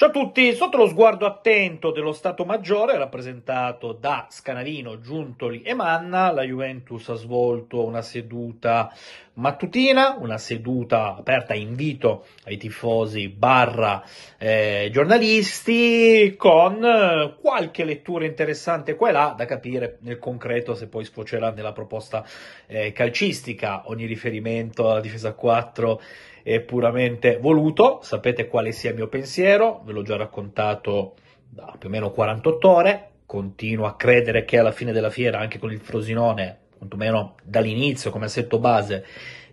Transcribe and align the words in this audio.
Ciao 0.00 0.08
a 0.08 0.12
tutti, 0.12 0.54
sotto 0.54 0.78
lo 0.78 0.88
sguardo 0.88 1.26
attento 1.26 1.90
dello 1.90 2.12
Stato 2.12 2.46
Maggiore, 2.46 2.96
rappresentato 2.96 3.92
da 3.92 4.28
Scanavino, 4.30 4.98
Giuntoli 4.98 5.60
e 5.60 5.74
Manna, 5.74 6.32
la 6.32 6.42
Juventus 6.42 7.06
ha 7.10 7.14
svolto 7.16 7.84
una 7.84 8.00
seduta 8.00 8.90
mattutina, 9.34 10.16
una 10.18 10.38
seduta 10.38 11.16
aperta 11.16 11.52
a 11.52 11.56
invito 11.56 12.24
ai 12.44 12.56
tifosi 12.56 13.28
barra 13.28 14.02
eh, 14.38 14.88
giornalisti, 14.90 16.34
con 16.34 16.82
eh, 16.82 17.36
qualche 17.38 17.84
lettura 17.84 18.24
interessante 18.24 18.94
qua 18.94 19.10
e 19.10 19.12
là 19.12 19.34
da 19.36 19.44
capire 19.44 19.98
nel 20.00 20.18
concreto 20.18 20.74
se 20.74 20.88
poi 20.88 21.04
sfocerà 21.04 21.50
nella 21.50 21.72
proposta 21.72 22.24
eh, 22.66 22.92
calcistica. 22.92 23.82
Ogni 23.90 24.06
riferimento 24.06 24.90
alla 24.90 25.00
difesa 25.00 25.34
4 25.34 26.00
è 26.42 26.60
puramente 26.60 27.38
voluto, 27.38 28.00
sapete 28.02 28.46
quale 28.48 28.72
sia 28.72 28.90
il 28.90 28.96
mio 28.96 29.08
pensiero, 29.08 29.82
ve 29.84 29.92
l'ho 29.92 30.02
già 30.02 30.16
raccontato 30.16 31.14
da 31.48 31.74
più 31.78 31.88
o 31.88 31.92
meno 31.92 32.10
48 32.10 32.68
ore, 32.68 33.10
continuo 33.26 33.86
a 33.86 33.96
credere 33.96 34.44
che 34.44 34.58
alla 34.58 34.72
fine 34.72 34.92
della 34.92 35.10
fiera, 35.10 35.38
anche 35.38 35.58
con 35.58 35.72
il 35.72 35.80
Frosinone, 35.80 36.58
quantomeno 36.76 37.36
dall'inizio 37.42 38.10
come 38.10 38.24
assetto 38.24 38.58
base, 38.58 39.04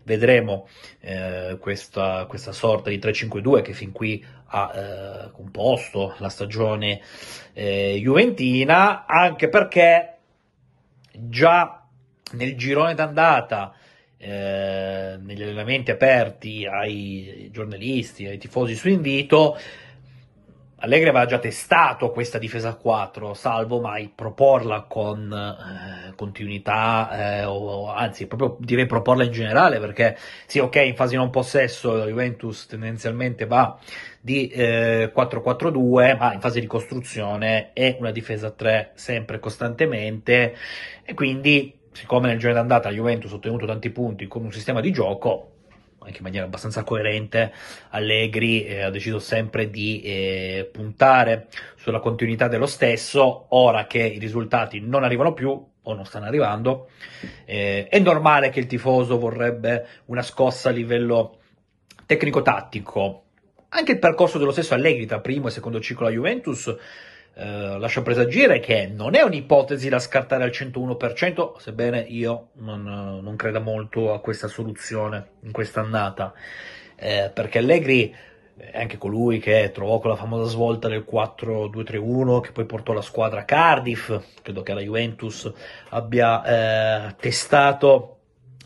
vedremo 0.04 0.68
eh, 1.02 1.58
questa, 1.60 2.26
questa, 2.28 2.54
sorta 2.54 2.90
di 2.90 2.98
3-5-2 2.98 3.62
che 3.62 3.74
fin 3.74 3.92
qui 3.92 4.26
ha 4.46 4.72
eh, 4.74 5.32
composto 5.32 6.16
la 6.20 6.30
stagione 6.30 7.02
eh, 7.54 8.00
juventina, 8.02 9.06
anche 9.06 9.50
perché 9.50 10.14
già 11.12 11.86
nel 12.32 12.56
girone 12.56 12.94
d'andata 12.94 13.74
eh, 14.18 15.18
negli 15.20 15.44
allenamenti 15.44 15.92
aperti 15.92 16.66
ai 16.66 17.50
giornalisti, 17.52 18.26
ai 18.26 18.38
tifosi 18.38 18.76
su 18.76 18.90
invito, 18.90 19.58
Allegri 20.80 21.10
aveva 21.10 21.26
già 21.26 21.40
testato 21.40 22.12
questa 22.12 22.38
difesa 22.38 22.70
a 22.70 22.76
4, 22.76 23.34
salvo 23.34 23.82
mai 23.82 24.12
proporla 24.14 24.82
con 24.88 25.34
eh, 25.34 26.14
continuità, 26.16 27.40
eh, 27.40 27.46
o 27.46 27.90
anzi, 27.92 28.28
proprio 28.28 28.58
direi 28.60 28.86
proporla 28.86 29.24
in 29.24 29.32
generale, 29.32 29.80
perché 29.80 30.16
sì, 30.46 30.60
ok, 30.60 30.76
in 30.76 30.96
fase 30.96 31.16
non 31.16 31.32
possesso 31.32 31.96
la 31.96 32.06
Juventus 32.06 32.68
tendenzialmente 32.68 33.48
va 33.48 33.76
di 34.22 34.50
eh, 34.50 35.12
4-4-2, 35.16 36.16
ma 36.16 36.34
in 36.34 36.42
fase 36.42 36.60
di 36.60 36.68
costruzione 36.68 37.72
è 37.74 37.98
una 38.00 38.12
difesa 38.12 38.48
a 38.48 38.52
3 38.52 38.92
sempre 38.94 39.40
costantemente, 39.40 40.56
e 41.04 41.14
quindi 41.16 41.77
siccome 41.98 42.28
nel 42.28 42.38
giro 42.38 42.54
d'andata 42.54 42.90
la 42.90 42.96
Juventus 42.96 43.32
ha 43.32 43.36
ottenuto 43.38 43.66
tanti 43.66 43.90
punti 43.90 44.28
con 44.28 44.44
un 44.44 44.52
sistema 44.52 44.82
di 44.82 44.92
gioco, 44.92 45.54
anche 45.98 46.18
in 46.18 46.24
maniera 46.24 46.46
abbastanza 46.46 46.84
coerente, 46.84 47.52
Allegri 47.90 48.66
eh, 48.66 48.84
ha 48.84 48.92
deciso 48.92 49.18
sempre 49.18 49.72
di 49.72 50.02
eh, 50.04 50.70
puntare 50.72 51.48
sulla 51.76 52.00
continuità 52.00 52.48
dello 52.48 52.68
stesso, 52.68 53.48
ora 53.50 53.88
che 53.88 53.98
i 53.98 54.20
risultati 54.20 54.80
non 54.80 55.04
arrivano 55.04 55.34
più 55.34 55.50
o 55.82 55.94
non 55.96 56.06
stanno 56.06 56.26
arrivando, 56.26 56.90
eh, 57.46 57.88
è 57.88 57.98
normale 57.98 58.50
che 58.50 58.60
il 58.60 58.68
tifoso 58.68 59.18
vorrebbe 59.18 59.88
una 60.06 60.22
scossa 60.22 60.70
a 60.70 60.74
livello 60.74 61.40
tecnico-tattico. 62.06 63.24
Anche 63.70 63.94
il 63.94 64.00
percorso 64.00 64.38
dello 64.38 64.52
stesso 64.52 64.76
Allegri 64.76 65.08
tra 65.08 65.20
primo 65.20 65.48
e 65.48 65.52
secondo 65.52 65.80
ciclo 65.80 66.06
alla 66.06 66.16
Juventus 66.16 66.76
eh, 67.40 67.78
lascia 67.78 68.02
presagire 68.02 68.60
che 68.60 68.88
non 68.88 69.14
è 69.14 69.22
un'ipotesi 69.22 69.90
da 69.90 70.00
scartare 70.00 70.44
al 70.44 70.50
101%, 70.50 71.58
sebbene 71.58 72.00
io 72.00 72.48
non, 72.54 73.20
non 73.22 73.36
creda 73.36 73.60
molto 73.60 74.12
a 74.12 74.20
questa 74.20 74.48
soluzione 74.48 75.28
in 75.42 75.52
questa 75.52 75.82
annata, 75.82 76.34
eh, 76.96 77.30
perché 77.32 77.60
Allegri 77.60 78.12
è 78.58 78.80
anche 78.82 78.98
colui 78.98 79.38
che 79.38 79.70
trovò 79.72 80.00
quella 80.00 80.16
famosa 80.16 80.50
svolta 80.50 80.88
del 80.88 81.06
4-2-3-1 81.08 82.40
che 82.40 82.52
poi 82.52 82.66
portò 82.66 82.92
la 82.94 83.04
squadra 83.04 83.42
a 83.42 83.46
Cardiff, 83.46 84.12
credo 84.42 84.64
che 84.64 84.74
la 84.74 84.82
Juventus 84.82 85.52
abbia 85.90 87.10
eh, 87.10 87.16
testato 87.20 88.17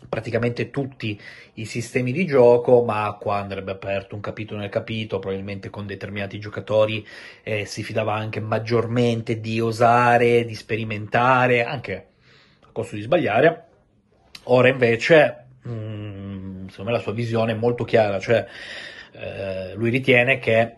praticamente 0.08 0.70
tutti 0.70 1.18
i 1.54 1.64
sistemi 1.64 2.12
di 2.12 2.26
gioco, 2.26 2.82
ma 2.82 3.16
qua 3.20 3.38
andrebbe 3.38 3.72
aperto 3.72 4.14
un 4.14 4.20
capitolo 4.20 4.60
nel 4.60 4.68
capitolo, 4.68 5.20
probabilmente 5.20 5.70
con 5.70 5.86
determinati 5.86 6.38
giocatori 6.38 7.06
eh, 7.42 7.64
si 7.64 7.82
fidava 7.82 8.14
anche 8.14 8.40
maggiormente 8.40 9.40
di 9.40 9.60
osare, 9.60 10.44
di 10.44 10.54
sperimentare, 10.54 11.64
anche 11.64 12.06
a 12.60 12.68
costo 12.72 12.96
di 12.96 13.02
sbagliare. 13.02 13.66
Ora 14.44 14.68
invece, 14.68 15.46
mh, 15.62 15.70
mm, 15.70 16.66
secondo 16.68 16.90
me 16.90 16.96
la 16.96 17.02
sua 17.02 17.12
visione 17.12 17.52
è 17.52 17.56
molto 17.56 17.84
chiara, 17.84 18.18
cioè 18.18 18.46
eh, 19.12 19.74
lui 19.74 19.90
ritiene 19.90 20.38
che 20.38 20.76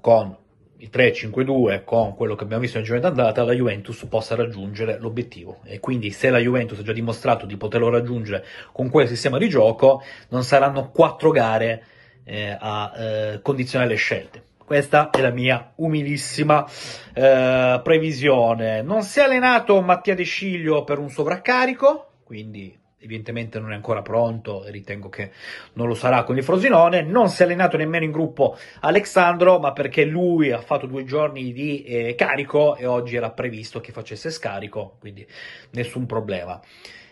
con 0.00 0.36
il 0.84 0.90
3-5-2 0.92 1.82
con 1.82 2.14
quello 2.14 2.34
che 2.34 2.44
abbiamo 2.44 2.60
visto 2.60 2.76
in 2.76 2.84
giornata 2.84 3.08
andata, 3.08 3.42
la 3.42 3.54
Juventus 3.54 4.04
possa 4.04 4.34
raggiungere 4.34 4.98
l'obiettivo. 4.98 5.60
E 5.64 5.80
quindi 5.80 6.10
se 6.10 6.28
la 6.28 6.38
Juventus 6.38 6.78
ha 6.78 6.82
già 6.82 6.92
dimostrato 6.92 7.46
di 7.46 7.56
poterlo 7.56 7.88
raggiungere 7.88 8.44
con 8.72 8.90
quel 8.90 9.08
sistema 9.08 9.38
di 9.38 9.48
gioco, 9.48 10.02
non 10.28 10.44
saranno 10.44 10.90
quattro 10.90 11.30
gare 11.30 11.84
eh, 12.24 12.56
a 12.58 12.92
eh, 12.96 13.40
condizionare 13.42 13.90
le 13.90 13.96
scelte. 13.96 14.42
Questa 14.64 15.10
è 15.10 15.20
la 15.20 15.30
mia 15.30 15.72
umilissima 15.76 16.66
eh, 17.14 17.80
previsione. 17.82 18.82
Non 18.82 19.02
si 19.02 19.20
è 19.20 19.22
allenato 19.22 19.80
Mattia 19.80 20.14
De 20.14 20.24
Sciglio 20.24 20.84
per 20.84 20.98
un 20.98 21.08
sovraccarico, 21.08 22.10
quindi 22.24 22.78
evidentemente 23.04 23.58
non 23.58 23.72
è 23.72 23.74
ancora 23.74 24.02
pronto 24.02 24.64
e 24.64 24.70
ritengo 24.70 25.08
che 25.08 25.30
non 25.74 25.86
lo 25.86 25.94
sarà 25.94 26.24
con 26.24 26.36
il 26.36 26.42
Frosinone, 26.42 27.02
non 27.02 27.28
si 27.28 27.42
è 27.42 27.44
allenato 27.44 27.76
nemmeno 27.76 28.04
in 28.04 28.10
gruppo 28.10 28.56
Alexandro, 28.80 29.58
ma 29.58 29.72
perché 29.72 30.04
lui 30.04 30.50
ha 30.50 30.60
fatto 30.60 30.86
due 30.86 31.04
giorni 31.04 31.52
di 31.52 31.84
eh, 31.84 32.14
carico 32.14 32.76
e 32.76 32.86
oggi 32.86 33.16
era 33.16 33.30
previsto 33.30 33.80
che 33.80 33.92
facesse 33.92 34.30
scarico, 34.30 34.96
quindi 34.98 35.26
nessun 35.70 36.06
problema. 36.06 36.60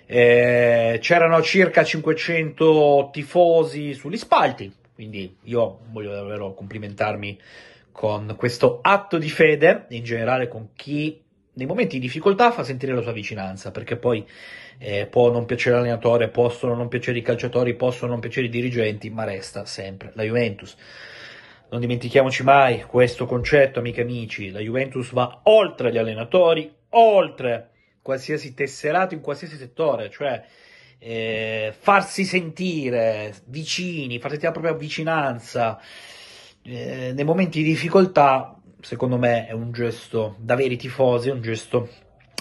Eh, 0.05 0.99
c'erano 1.01 1.41
circa 1.43 1.85
500 1.85 3.11
tifosi 3.13 3.95
sugli 3.95 4.17
spalti, 4.17 4.73
quindi 4.95 5.37
io 5.45 5.81
voglio 5.91 6.13
davvero 6.13 6.55
complimentarmi 6.55 7.39
con 7.93 8.35
questo 8.37 8.81
atto 8.83 9.19
di 9.19 9.29
fede, 9.29 9.85
in 9.91 10.03
generale 10.03 10.49
con 10.49 10.71
chi 10.75 11.22
nei 11.55 11.67
momenti 11.67 11.97
di 11.97 12.07
difficoltà 12.07 12.51
fa 12.51 12.65
sentire 12.65 12.95
la 12.95 13.03
sua 13.03 13.13
vicinanza, 13.13 13.71
perché 13.71 13.97
poi 13.97 14.27
eh, 14.79 15.07
può 15.07 15.31
non 15.31 15.45
piacere 15.45 15.77
l'allenatore, 15.77 16.29
possono 16.29 16.75
non 16.75 16.89
piacere 16.89 17.19
i 17.19 17.23
calciatori, 17.23 17.75
possono 17.75 18.13
non 18.13 18.21
piacere 18.21 18.47
i 18.47 18.51
dirigenti, 18.51 19.11
ma 19.11 19.25
resta 19.25 19.65
sempre 19.67 20.13
la 20.15 20.23
Juventus. 20.23 20.77
Non 21.71 21.81
dimentichiamoci 21.81 22.43
mai 22.43 22.83
questo 22.83 23.27
concetto, 23.27 23.81
amiche 23.81 24.01
e 24.01 24.05
amici, 24.05 24.51
la 24.51 24.61
Juventus 24.61 25.13
va 25.13 25.41
oltre 25.45 25.93
gli 25.93 25.99
allenatori, 25.99 26.73
oltre 26.91 27.71
qualsiasi 28.03 28.55
tesserato 28.55 29.15
in 29.15 29.21
qualsiasi 29.21 29.57
settore, 29.57 30.11
cioè 30.11 30.43
eh, 30.99 31.75
farsi 31.79 32.25
sentire 32.25 33.35
vicini, 33.47 34.19
far 34.19 34.31
sentire 34.31 34.53
la 34.53 34.59
propria 34.59 34.79
vicinanza 34.79 35.81
eh, 36.63 37.13
nei 37.15 37.25
momenti 37.25 37.63
di 37.63 37.69
difficoltà 37.69 38.57
secondo 38.83 39.17
me 39.17 39.47
è 39.47 39.53
un 39.53 39.73
gesto 39.73 40.37
da 40.39 40.55
veri 40.55 40.77
tifosi, 40.77 41.31
è 41.31 41.33
un 41.33 41.41
gesto 41.41 41.89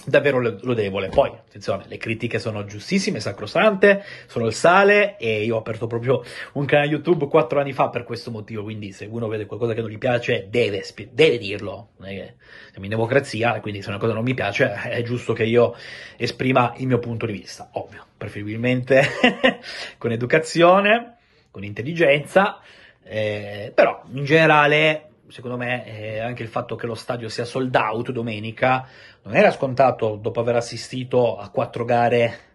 davvero 0.06 0.40
lodevole. 0.40 1.10
Poi, 1.10 1.30
attenzione, 1.30 1.86
le 1.88 1.98
critiche 1.98 2.40
sono 2.40 2.66
giustissime, 2.66 3.20
sacrosante, 3.20 4.04
sono 4.26 4.48
il 4.48 4.54
sale 4.54 5.18
e 5.18 5.44
io 5.44 5.56
ho 5.56 5.60
aperto 5.60 5.88
proprio 5.88 6.24
un 6.54 6.66
canale 6.66 6.90
YouTube 6.90 7.28
quattro 7.28 7.60
anni 7.60 7.74
fa 7.74 7.90
per 7.90 8.04
questo 8.04 8.32
motivo, 8.32 8.64
quindi 8.64 8.92
se 8.92 9.06
uno 9.06 9.28
vede 9.28 9.46
qualcosa 9.46 9.74
che 9.74 9.82
non 9.82 9.90
gli 9.90 9.98
piace 9.98 10.48
deve, 10.50 10.84
deve 11.12 11.38
dirlo. 11.38 11.90
Siamo 12.00 12.84
in 12.84 12.90
democrazia, 12.90 13.60
quindi 13.60 13.82
se 13.82 13.90
una 13.90 14.00
cosa 14.00 14.14
non 14.14 14.24
mi 14.24 14.34
piace 14.34 14.74
è 14.74 15.02
giusto 15.04 15.34
che 15.34 15.44
io 15.44 15.76
esprima 16.18 16.74
il 16.78 16.88
mio 16.88 17.00
punto 17.00 17.26
di 17.26 17.34
vista, 17.34 17.70
ovvio, 17.74 18.06
preferibilmente 18.18 19.04
con 19.98 20.12
educazione, 20.12 21.18
con 21.52 21.64
intelligenza, 21.64 22.60
eh, 23.04 23.72
però 23.76 24.04
in 24.14 24.24
generale 24.24 25.11
secondo 25.32 25.58
me 25.58 25.86
eh, 25.86 26.20
anche 26.20 26.44
il 26.44 26.50
fatto 26.50 26.76
che 26.76 26.86
lo 26.86 26.96
stadio 26.96 27.30
sia 27.30 27.46
sold 27.46 27.74
out 27.76 28.12
domenica 28.12 28.88
non 29.24 29.36
era 29.36 29.52
scontato 29.52 30.16
dopo 30.16 30.40
aver 30.40 30.58
assistito 30.58 31.38
a 31.38 31.50
quattro 31.50 31.86
gare 31.86 32.50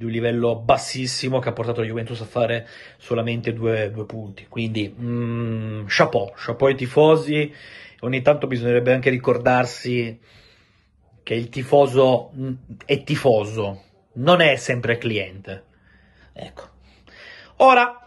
di 0.00 0.06
un 0.06 0.12
livello 0.12 0.56
bassissimo 0.56 1.40
che 1.40 1.50
ha 1.50 1.52
portato 1.52 1.82
la 1.82 1.86
Juventus 1.86 2.22
a 2.22 2.24
fare 2.24 2.66
solamente 2.96 3.52
due, 3.52 3.90
due 3.90 4.06
punti. 4.06 4.46
Quindi, 4.48 4.94
mm, 4.98 5.84
chapeau, 5.88 6.32
chapeau 6.34 6.70
ai 6.70 6.74
tifosi. 6.74 7.52
Ogni 8.00 8.22
tanto 8.22 8.46
bisognerebbe 8.46 8.94
anche 8.94 9.10
ricordarsi 9.10 10.18
che 11.22 11.34
il 11.34 11.50
tifoso 11.50 12.30
mm, 12.34 12.52
è 12.86 13.02
tifoso, 13.02 13.82
non 14.14 14.40
è 14.40 14.56
sempre 14.56 14.96
cliente. 14.96 15.64
Ecco. 16.32 16.68
Ora, 17.56 17.99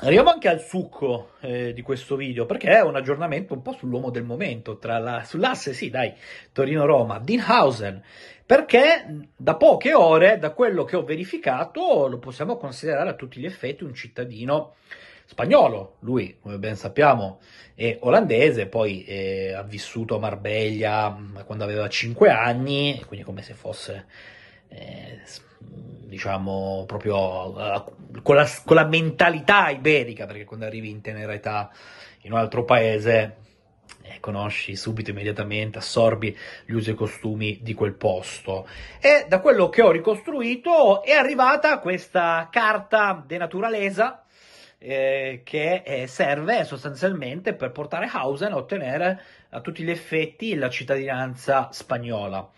Arriviamo 0.00 0.30
anche 0.30 0.48
al 0.48 0.60
succo 0.60 1.32
eh, 1.40 1.74
di 1.74 1.82
questo 1.82 2.16
video 2.16 2.46
perché 2.46 2.70
è 2.70 2.80
un 2.80 2.96
aggiornamento 2.96 3.52
un 3.52 3.60
po' 3.60 3.72
sull'uomo 3.72 4.08
del 4.08 4.24
momento, 4.24 4.78
la, 4.82 5.22
sull'asse, 5.22 5.74
sì 5.74 5.90
dai, 5.90 6.14
Torino-Roma, 6.50 7.18
Dinhausen, 7.18 8.02
perché 8.46 9.28
da 9.36 9.54
poche 9.56 9.92
ore, 9.92 10.38
da 10.38 10.52
quello 10.52 10.84
che 10.84 10.96
ho 10.96 11.04
verificato, 11.04 12.08
lo 12.08 12.18
possiamo 12.18 12.56
considerare 12.56 13.10
a 13.10 13.14
tutti 13.14 13.38
gli 13.38 13.44
effetti 13.44 13.84
un 13.84 13.92
cittadino 13.94 14.76
spagnolo, 15.26 15.96
lui 16.00 16.38
come 16.40 16.56
ben 16.56 16.74
sappiamo 16.74 17.40
è 17.74 17.98
olandese, 18.00 18.66
poi 18.66 19.04
eh, 19.04 19.52
ha 19.52 19.62
vissuto 19.62 20.16
a 20.16 20.18
Marbella 20.18 21.10
mm, 21.10 21.36
quando 21.44 21.64
aveva 21.64 21.86
5 21.86 22.30
anni, 22.30 23.04
quindi 23.06 23.26
come 23.26 23.42
se 23.42 23.52
fosse 23.52 24.06
eh, 24.74 25.20
diciamo 26.06 26.84
proprio 26.86 27.16
uh, 27.16 28.22
con, 28.22 28.36
la, 28.36 28.48
con 28.64 28.76
la 28.76 28.86
mentalità 28.86 29.70
iberica, 29.70 30.26
perché 30.26 30.44
quando 30.44 30.66
arrivi 30.66 30.90
in 30.90 31.00
tenera 31.00 31.32
età 31.32 31.70
in 32.22 32.32
un 32.32 32.38
altro 32.38 32.64
paese 32.64 33.36
eh, 34.02 34.20
conosci 34.20 34.76
subito, 34.76 35.10
immediatamente, 35.10 35.78
assorbi 35.78 36.36
gli 36.64 36.72
usi 36.72 36.90
e 36.90 36.94
costumi 36.94 37.60
di 37.62 37.74
quel 37.74 37.94
posto. 37.94 38.66
E 39.00 39.26
da 39.28 39.40
quello 39.40 39.68
che 39.68 39.82
ho 39.82 39.90
ricostruito 39.90 41.02
è 41.02 41.12
arrivata 41.12 41.78
questa 41.78 42.48
carta 42.50 43.22
de 43.24 43.38
naturaleza 43.38 44.24
eh, 44.78 45.42
che 45.44 45.82
eh, 45.84 46.06
serve 46.06 46.64
sostanzialmente 46.64 47.54
per 47.54 47.70
portare 47.70 48.10
Hausen 48.12 48.52
a 48.52 48.56
ottenere 48.56 49.22
a 49.50 49.60
tutti 49.60 49.84
gli 49.84 49.90
effetti 49.90 50.54
la 50.54 50.68
cittadinanza 50.68 51.68
spagnola. 51.70 52.50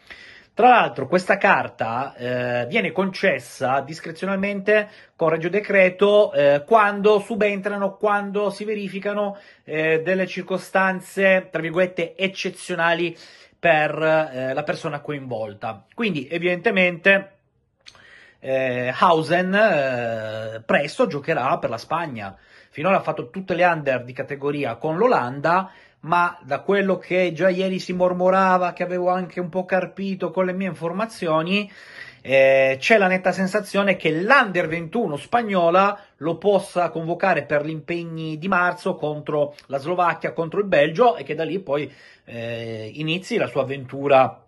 Tra 0.54 0.68
l'altro 0.68 1.08
questa 1.08 1.36
carta 1.36 2.14
eh, 2.14 2.66
viene 2.68 2.92
concessa 2.92 3.80
discrezionalmente 3.80 4.88
con 5.16 5.30
regio 5.30 5.50
decreto 5.50 6.32
eh, 6.32 6.62
quando 6.64 7.18
subentrano, 7.18 7.96
quando 7.96 8.50
si 8.50 8.64
verificano 8.64 9.36
eh, 9.64 10.00
delle 10.02 10.28
circostanze, 10.28 11.48
tra 11.50 11.60
virgolette, 11.60 12.14
eccezionali 12.14 13.16
per 13.58 14.00
eh, 14.00 14.54
la 14.54 14.62
persona 14.62 15.00
coinvolta. 15.00 15.86
Quindi 15.92 16.28
evidentemente 16.28 17.32
eh, 18.38 18.94
Hausen 18.96 19.52
eh, 19.54 20.62
presto 20.64 21.08
giocherà 21.08 21.58
per 21.58 21.70
la 21.70 21.78
Spagna. 21.78 22.36
Finora 22.70 22.98
ha 22.98 23.02
fatto 23.02 23.28
tutte 23.28 23.54
le 23.54 23.64
under 23.64 24.04
di 24.04 24.12
categoria 24.12 24.76
con 24.76 24.98
l'Olanda 24.98 25.70
ma 26.04 26.38
da 26.42 26.60
quello 26.60 26.98
che 26.98 27.32
già 27.32 27.48
ieri 27.48 27.78
si 27.78 27.92
mormorava, 27.92 28.72
che 28.72 28.82
avevo 28.82 29.08
anche 29.08 29.40
un 29.40 29.48
po' 29.48 29.64
carpito 29.64 30.30
con 30.30 30.46
le 30.46 30.52
mie 30.52 30.68
informazioni, 30.68 31.70
eh, 32.20 32.76
c'è 32.78 32.96
la 32.96 33.06
netta 33.06 33.32
sensazione 33.32 33.96
che 33.96 34.10
l'Under 34.10 34.66
21 34.66 35.16
spagnola 35.16 35.98
lo 36.18 36.36
possa 36.36 36.88
convocare 36.88 37.44
per 37.44 37.64
gli 37.64 37.70
impegni 37.70 38.38
di 38.38 38.48
marzo 38.48 38.94
contro 38.94 39.54
la 39.66 39.78
Slovacchia, 39.78 40.32
contro 40.32 40.60
il 40.60 40.66
Belgio 40.66 41.16
e 41.16 41.22
che 41.22 41.34
da 41.34 41.44
lì 41.44 41.58
poi 41.58 41.90
eh, 42.24 42.90
inizi 42.94 43.36
la 43.36 43.46
sua 43.46 43.62
avventura 43.62 44.40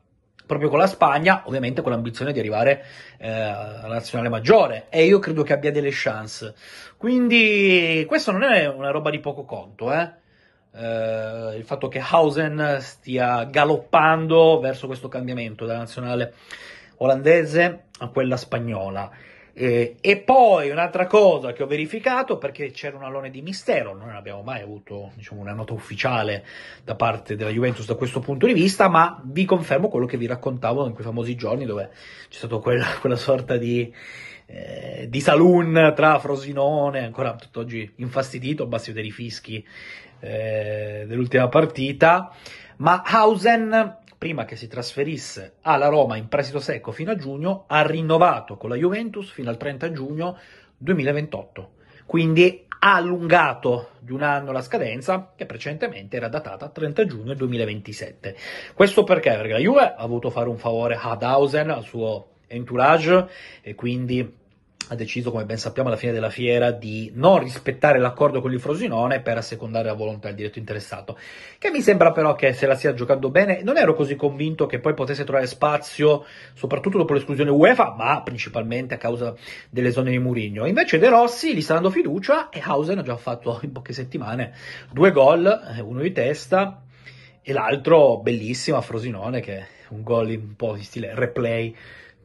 proprio 0.46 0.68
con 0.68 0.78
la 0.78 0.86
Spagna, 0.86 1.42
ovviamente 1.46 1.82
con 1.82 1.90
l'ambizione 1.90 2.32
di 2.32 2.38
arrivare 2.38 2.84
eh, 3.18 3.28
alla 3.28 3.94
nazionale 3.94 4.28
maggiore 4.28 4.86
e 4.90 5.04
io 5.04 5.18
credo 5.18 5.42
che 5.42 5.52
abbia 5.52 5.72
delle 5.72 5.90
chance. 5.90 6.54
Quindi 6.96 8.04
questo 8.06 8.30
non 8.30 8.42
è 8.42 8.66
una 8.66 8.90
roba 8.90 9.10
di 9.10 9.18
poco 9.20 9.44
conto, 9.44 9.92
eh 9.92 10.24
eh, 10.76 11.56
il 11.56 11.64
fatto 11.64 11.88
che 11.88 12.02
Hausen 12.06 12.78
stia 12.80 13.44
galoppando 13.44 14.60
verso 14.60 14.86
questo 14.86 15.08
cambiamento 15.08 15.64
dalla 15.64 15.80
nazionale 15.80 16.34
olandese 16.98 17.84
a 17.98 18.08
quella 18.08 18.36
spagnola. 18.36 19.10
Eh, 19.58 19.96
e 20.02 20.18
poi 20.18 20.68
un'altra 20.68 21.06
cosa 21.06 21.54
che 21.54 21.62
ho 21.62 21.66
verificato, 21.66 22.36
perché 22.36 22.72
c'era 22.72 22.98
un 22.98 23.04
alone 23.04 23.30
di 23.30 23.40
mistero, 23.40 23.94
non 23.96 24.10
abbiamo 24.10 24.42
mai 24.42 24.60
avuto 24.60 25.12
diciamo, 25.14 25.40
una 25.40 25.54
nota 25.54 25.72
ufficiale 25.72 26.44
da 26.84 26.94
parte 26.94 27.36
della 27.36 27.48
Juventus 27.48 27.86
da 27.86 27.94
questo 27.94 28.20
punto 28.20 28.46
di 28.46 28.52
vista, 28.52 28.90
ma 28.90 29.18
vi 29.24 29.46
confermo 29.46 29.88
quello 29.88 30.04
che 30.04 30.18
vi 30.18 30.26
raccontavo 30.26 30.86
in 30.86 30.92
quei 30.92 31.06
famosi 31.06 31.34
giorni 31.36 31.64
dove 31.64 31.88
c'è 32.28 32.36
stata 32.36 32.58
quella, 32.58 32.84
quella 33.00 33.16
sorta 33.16 33.56
di, 33.56 33.90
eh, 34.46 35.06
di 35.08 35.20
saloon 35.20 35.92
tra 35.94 36.18
Frosinone, 36.18 37.04
ancora 37.04 37.34
tutt'oggi 37.34 37.94
infastidito, 37.96 38.66
basti 38.66 38.92
vedere 38.92 39.12
fischi 39.12 39.64
eh, 40.20 41.04
dell'ultima 41.06 41.48
partita, 41.48 42.32
ma 42.76 43.02
Hausen, 43.04 43.98
prima 44.16 44.44
che 44.44 44.56
si 44.56 44.68
trasferisse 44.68 45.56
alla 45.62 45.88
Roma 45.88 46.16
in 46.16 46.28
prestito 46.28 46.60
secco 46.60 46.92
fino 46.92 47.10
a 47.10 47.16
giugno, 47.16 47.64
ha 47.66 47.82
rinnovato 47.82 48.56
con 48.56 48.70
la 48.70 48.76
Juventus 48.76 49.30
fino 49.30 49.50
al 49.50 49.56
30 49.56 49.92
giugno 49.92 50.38
2028. 50.78 51.70
Quindi 52.06 52.64
ha 52.78 52.94
allungato 52.94 53.90
di 53.98 54.12
un 54.12 54.22
anno 54.22 54.52
la 54.52 54.62
scadenza 54.62 55.32
che 55.34 55.46
precedentemente 55.46 56.16
era 56.16 56.28
datata 56.28 56.68
30 56.68 57.04
giugno 57.06 57.34
2027. 57.34 58.36
Questo 58.74 59.02
perché? 59.02 59.30
Perché 59.30 59.52
la 59.52 59.58
Juve 59.58 59.94
ha 59.96 60.06
voluto 60.06 60.30
fare 60.30 60.48
un 60.48 60.58
favore 60.58 60.96
ad 61.00 61.22
Hausen, 61.22 61.70
al 61.70 61.82
suo 61.82 62.35
entourage 62.46 63.28
e 63.62 63.74
quindi 63.74 64.44
ha 64.88 64.94
deciso, 64.94 65.32
come 65.32 65.44
ben 65.44 65.58
sappiamo, 65.58 65.88
alla 65.88 65.98
fine 65.98 66.12
della 66.12 66.30
fiera 66.30 66.70
di 66.70 67.10
non 67.14 67.40
rispettare 67.40 67.98
l'accordo 67.98 68.40
con 68.40 68.52
il 68.52 68.60
Frosinone 68.60 69.20
per 69.20 69.36
assecondare 69.36 69.86
la 69.86 69.94
volontà 69.94 70.28
del 70.28 70.36
diretto 70.36 70.58
interessato. 70.58 71.18
Che 71.58 71.70
mi 71.70 71.80
sembra 71.80 72.12
però 72.12 72.34
che 72.36 72.52
se 72.52 72.66
la 72.66 72.76
stia 72.76 72.94
giocando 72.94 73.30
bene, 73.30 73.62
non 73.62 73.76
ero 73.76 73.94
così 73.94 74.14
convinto 74.14 74.66
che 74.66 74.78
poi 74.78 74.94
potesse 74.94 75.24
trovare 75.24 75.46
spazio, 75.46 76.24
soprattutto 76.54 76.98
dopo 76.98 77.14
l'esclusione 77.14 77.50
UEFA, 77.50 77.94
ma 77.96 78.22
principalmente 78.22 78.94
a 78.94 78.98
causa 78.98 79.34
delle 79.70 79.90
zone 79.90 80.10
di 80.10 80.18
Murigno. 80.18 80.66
Invece 80.66 80.98
De 80.98 81.08
Rossi 81.08 81.54
gli 81.54 81.62
sta 81.62 81.74
dando 81.74 81.90
fiducia 81.90 82.48
e 82.50 82.60
Hausen 82.62 82.98
ha 82.98 83.02
già 83.02 83.16
fatto 83.16 83.58
in 83.62 83.72
poche 83.72 83.92
settimane 83.92 84.52
due 84.92 85.10
gol, 85.10 85.46
eh, 85.46 85.80
uno 85.80 86.00
di 86.00 86.12
testa 86.12 86.82
e 87.42 87.52
l'altro 87.52 88.18
bellissimo 88.18 88.76
a 88.76 88.82
Frosinone, 88.82 89.40
che 89.40 89.56
è 89.56 89.66
un 89.88 90.02
gol 90.04 90.28
un 90.28 90.54
po' 90.54 90.76
in 90.76 90.82
stile 90.84 91.12
replay 91.14 91.74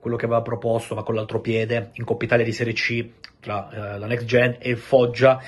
quello 0.01 0.17
che 0.17 0.25
aveva 0.25 0.41
proposto, 0.41 0.95
ma 0.95 1.03
con 1.03 1.15
l'altro 1.15 1.39
piede, 1.39 1.91
in 1.93 2.03
Coppa 2.03 2.25
Italia 2.25 2.43
di 2.43 2.51
Serie 2.51 2.73
C, 2.73 3.07
tra 3.39 3.69
eh, 3.69 3.99
la 3.99 4.07
Next 4.07 4.25
Gen 4.25 4.57
e 4.59 4.75
Foggia, 4.75 5.41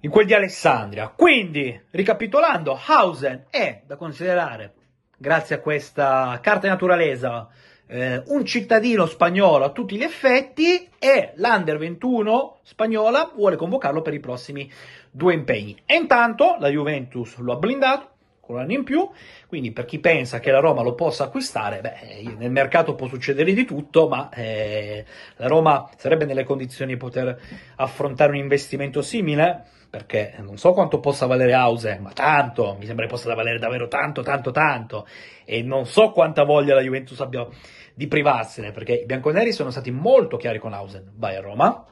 in 0.00 0.10
quel 0.10 0.24
di 0.24 0.34
Alessandria. 0.34 1.08
Quindi, 1.08 1.78
ricapitolando, 1.90 2.78
Hausen 2.86 3.46
è 3.50 3.82
da 3.84 3.96
considerare, 3.96 4.72
grazie 5.18 5.56
a 5.56 5.60
questa 5.60 6.38
carta 6.40 6.68
naturalesa, 6.68 7.48
eh, 7.88 8.22
un 8.26 8.44
cittadino 8.44 9.06
spagnolo 9.06 9.64
a 9.64 9.70
tutti 9.70 9.96
gli 9.96 10.02
effetti 10.02 10.88
e 10.98 11.32
l'Under 11.36 11.78
21 11.78 12.58
spagnola 12.62 13.32
vuole 13.34 13.56
convocarlo 13.56 14.02
per 14.02 14.14
i 14.14 14.20
prossimi 14.20 14.70
due 15.10 15.34
impegni. 15.34 15.76
E 15.84 15.94
intanto 15.96 16.56
la 16.58 16.68
Juventus 16.68 17.36
lo 17.38 17.52
ha 17.52 17.56
blindato, 17.56 18.10
con 18.46 18.54
un 18.54 18.62
anno 18.62 18.72
in 18.72 18.84
più, 18.84 19.06
quindi 19.48 19.72
per 19.72 19.84
chi 19.84 19.98
pensa 19.98 20.38
che 20.38 20.52
la 20.52 20.60
Roma 20.60 20.82
lo 20.82 20.94
possa 20.94 21.24
acquistare, 21.24 21.80
beh, 21.80 22.36
nel 22.38 22.50
mercato 22.50 22.94
può 22.94 23.08
succedere 23.08 23.52
di 23.52 23.64
tutto, 23.64 24.08
ma 24.08 24.30
eh, 24.30 25.04
la 25.36 25.48
Roma 25.48 25.90
sarebbe 25.96 26.24
nelle 26.24 26.44
condizioni 26.44 26.92
di 26.92 26.98
poter 26.98 27.38
affrontare 27.74 28.30
un 28.30 28.38
investimento 28.38 29.02
simile, 29.02 29.64
perché 29.90 30.34
non 30.38 30.56
so 30.56 30.72
quanto 30.72 31.00
possa 31.00 31.26
valere 31.26 31.54
Hause, 31.54 31.98
ma 32.00 32.12
tanto, 32.12 32.76
mi 32.78 32.86
sembra 32.86 33.06
che 33.06 33.10
possa 33.10 33.34
valere 33.34 33.58
davvero 33.58 33.88
tanto, 33.88 34.22
tanto, 34.22 34.52
tanto, 34.52 35.06
e 35.44 35.62
non 35.62 35.86
so 35.86 36.10
quanta 36.10 36.44
voglia 36.44 36.74
la 36.74 36.82
Juventus 36.82 37.18
abbia 37.20 37.46
di 37.94 38.06
privarsene, 38.06 38.70
perché 38.70 38.92
i 38.92 39.06
bianconeri 39.06 39.52
sono 39.52 39.70
stati 39.70 39.90
molto 39.90 40.36
chiari 40.36 40.58
con 40.58 40.72
Hausen, 40.72 41.12
vai 41.16 41.34
a 41.34 41.40
Roma, 41.40 41.84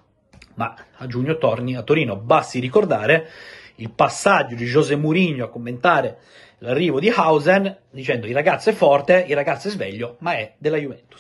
ma 0.54 0.74
a 0.96 1.06
giugno 1.06 1.36
torni 1.36 1.74
a 1.74 1.82
Torino, 1.82 2.16
basti 2.16 2.60
ricordare 2.60 3.28
il 3.76 3.90
passaggio 3.90 4.54
di 4.54 4.66
José 4.66 4.96
Mourinho 4.96 5.44
a 5.44 5.48
commentare 5.48 6.18
l'arrivo 6.58 7.00
di 7.00 7.10
Hausen 7.10 7.76
dicendo 7.90 8.26
il 8.26 8.34
ragazzo 8.34 8.70
è 8.70 8.72
forte, 8.72 9.24
il 9.28 9.34
ragazzo 9.34 9.68
è 9.68 9.70
sveglio, 9.70 10.16
ma 10.20 10.36
è 10.36 10.54
della 10.58 10.76
Juventus. 10.76 11.06